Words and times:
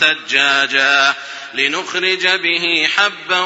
ثجاجا 0.00 1.14
لنخرج 1.54 2.26
به 2.26 2.88
حبا 2.96 3.40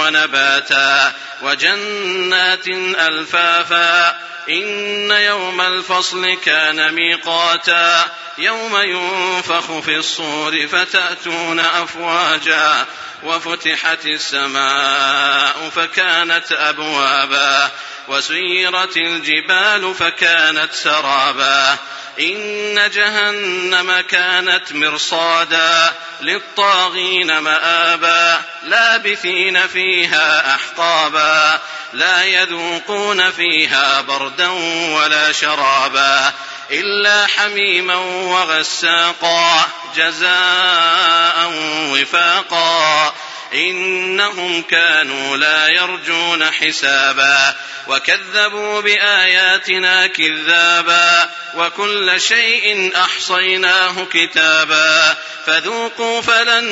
ونباتا 0.00 1.12
وجنات 1.42 2.68
ألفافا 3.08 4.08
إن 4.48 5.10
يوم 5.10 5.60
الفصل 5.60 6.34
كان 6.44 6.94
ميقاتا 6.94 8.04
يوم 8.38 8.76
ينفخ 8.76 9.80
في 9.80 9.96
الصور 9.96 10.66
فتأتون 10.66 11.60
أفواجا 11.60 12.86
وفتحت 13.22 14.06
السماء 14.06 15.70
فكانت 15.76 16.52
أبوابا 16.52 17.70
وسيرت 18.08 18.96
الجبال 18.96 19.94
فكانت 19.94 20.72
سرابا 20.72 21.78
إن 22.20 22.90
جهنم 22.94 24.00
كانت 24.00 24.72
مرصادا 24.72 25.92
للطاغين 26.20 27.38
مآبا 27.38 28.40
لابثين 28.62 29.66
فيها 29.66 30.54
أحقابا 30.54 31.60
لا 31.92 32.24
يذوقون 32.24 33.30
فيها 33.30 34.00
بردا 34.00 34.48
ولا 34.94 35.32
شرابا 35.32 36.32
إلا 36.70 37.26
حميما 37.26 37.94
وغساقا 37.96 39.64
جزاء 39.96 41.52
وفاقا. 41.92 43.14
إنهم 43.54 44.62
كانوا 44.62 45.36
لا 45.36 45.68
يرجون 45.68 46.50
حسابا 46.50 47.54
وكذبوا 47.88 48.80
بآياتنا 48.80 50.06
كذابا. 50.06 51.30
وكل 51.56 52.20
شيء 52.20 52.92
أحصيناه 52.96 54.06
كتابا 54.12 55.16
فذوقوا 55.46 56.20
فلن 56.20 56.68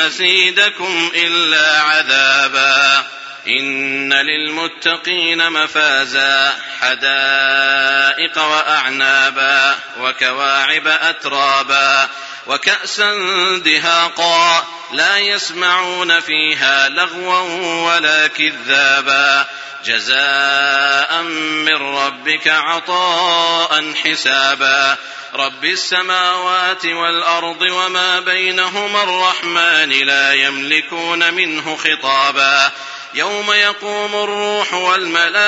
نزيدكم 0.00 1.10
إلا 1.14 1.80
عذابا 1.80 3.04
إن 3.46 4.12
للمتقين 4.12 5.50
مفازا 5.50 6.56
حدائق 6.80 8.38
وأعنابا 8.38 9.78
وكواعب 10.00 10.86
أترابا 10.86 12.08
وكأسا 12.46 13.12
دهاقا 13.64 14.66
لا 14.92 15.18
يسمعون 15.18 16.20
فيها 16.20 16.88
لغوا 16.88 17.40
ولا 17.92 18.26
كذابا. 18.26 19.46
جزاء 19.84 21.22
من 21.22 21.96
ربك 21.96 22.48
عطاء 22.48 23.92
حسابا. 24.04 24.96
رب 25.34 25.64
السماوات 25.64 26.86
والأرض 26.86 27.62
وما 27.62 28.20
بينهما 28.20 29.02
الرحمن 29.02 29.90
لا 29.90 30.32
يملكون 30.32 31.34
منه 31.34 31.76
خطابا. 31.76 32.70
يوم 33.14 33.52
يقوم 33.52 34.14
الروح 34.14 34.74
والملائكة 34.74 35.42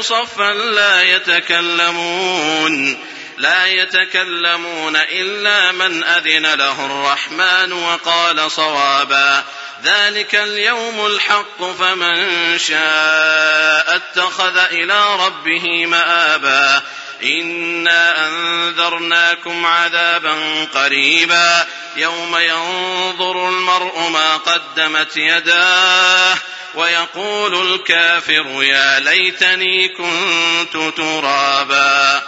صفا 0.00 0.54
لا 0.54 1.02
يتكلمون. 1.02 2.98
لا 3.40 3.66
يتكلمون 3.66 4.96
إلا 4.96 5.72
من 5.72 6.04
أذن 6.04 6.54
له 6.54 6.86
الرحمن 6.86 7.72
وقال 7.72 8.50
صوابا. 8.50 9.44
ذلك 9.84 10.34
اليوم 10.34 11.06
الحق 11.06 11.64
فمن 11.78 12.58
شاء 12.58 13.96
اتخذ 13.96 14.58
إلى 14.58 15.26
ربه 15.26 15.86
مآبا. 15.86 16.82
إنا 17.24 18.28
أنذرناكم 18.28 19.66
عذابا 19.66 20.64
قريبا. 20.74 21.66
يوم 21.96 22.36
ينظر 22.36 23.48
المرء 23.48 24.08
ما 24.08 24.36
قدمت 24.36 25.16
يداه 25.16 26.36
ويقول 26.74 27.74
الكافر 27.74 28.62
يا 28.62 29.00
ليتني 29.00 29.88
كنت 29.88 30.96
ترابا. 30.96 32.22